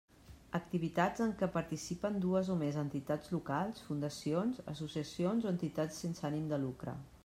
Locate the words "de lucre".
6.55-7.03